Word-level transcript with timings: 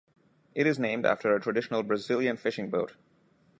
It 0.55 0.65
is 0.65 0.79
named 0.79 1.05
after 1.05 1.35
a 1.35 1.39
traditional 1.39 1.83
Brazilian 1.83 2.35
fishing 2.35 2.71
boat. 2.71 2.95